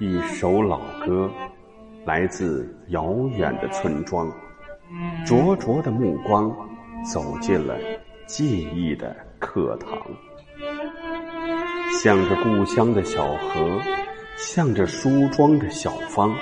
[0.00, 1.30] 一首老歌，
[2.04, 4.28] 来自遥远的村庄。
[5.24, 6.50] 灼灼的目光
[7.04, 7.78] 走进了
[8.26, 9.96] 记忆的课堂，
[12.02, 13.80] 向着故乡的小河，
[14.36, 16.36] 向着梳妆的小芳，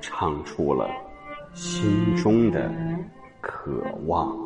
[0.00, 0.90] 唱出了
[1.54, 2.68] 心中的
[3.40, 4.36] 渴望。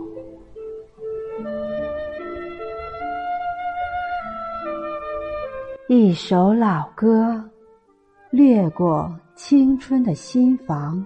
[5.89, 7.43] 一首老歌。
[8.37, 11.03] 掠过青春的心房，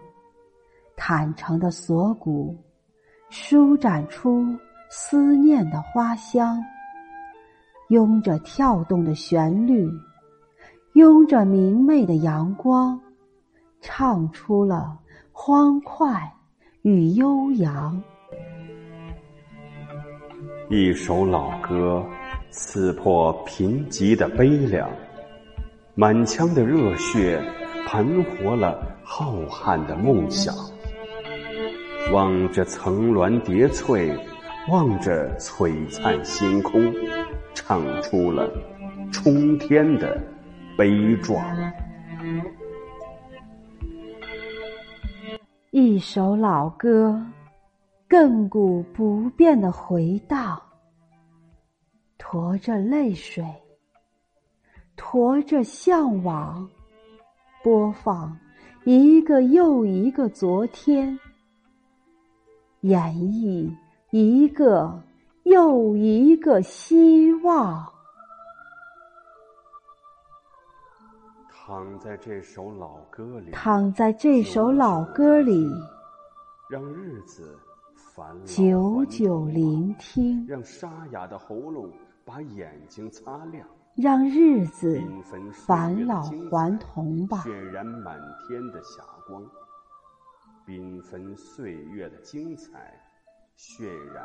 [0.96, 2.58] 坦诚的锁骨，
[3.28, 4.44] 舒展出
[4.88, 6.60] 思念的花香。
[7.90, 9.88] 拥着跳动的旋律，
[10.94, 13.00] 拥着明媚的阳光，
[13.80, 14.98] 唱出了
[15.30, 16.32] 欢快
[16.82, 18.02] 与悠扬。
[20.68, 22.04] 一首老歌，
[22.50, 24.90] 刺破贫瘠的悲凉。
[26.00, 27.38] 满腔的热血，
[27.86, 30.54] 盘活了浩瀚的梦想。
[32.10, 34.10] 望着层峦叠翠，
[34.70, 36.90] 望着璀璨星空，
[37.52, 38.50] 唱出了
[39.12, 40.18] 冲天的
[40.74, 41.44] 悲壮。
[45.70, 47.22] 一首老歌，
[48.08, 50.58] 亘古不变的回荡，
[52.16, 53.44] 驮着泪水。
[55.10, 56.70] 驮着向往，
[57.64, 58.38] 播放
[58.84, 61.18] 一个又一个昨天，
[62.82, 63.68] 演绎
[64.12, 65.02] 一个
[65.42, 67.84] 又一个希望。
[71.50, 75.68] 躺在这首老歌里，躺在这首老歌里，
[76.68, 77.58] 让日子
[77.96, 81.90] 返老久久聆听，让沙哑的喉咙
[82.24, 83.66] 把眼睛擦亮。
[84.00, 85.00] 让日子
[85.52, 87.44] 返老还童吧。
[87.44, 88.18] 渲染满
[88.48, 89.42] 天的霞光，
[90.66, 92.98] 缤纷岁月的精彩，
[93.56, 94.24] 渲染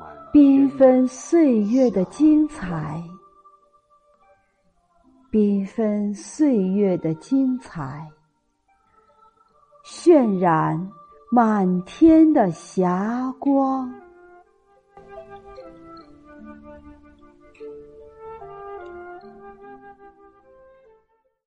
[0.00, 3.02] 满缤纷岁月的精彩，
[5.30, 8.10] 缤纷岁月的精彩，
[9.84, 10.90] 渲染
[11.30, 14.05] 满天的霞光。